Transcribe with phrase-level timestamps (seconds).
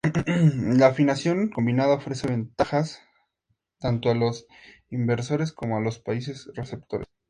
[0.79, 3.03] La financiación combinada ofrece ventajas
[3.79, 4.47] tanto a los
[4.89, 7.07] inversores como a los países receptores.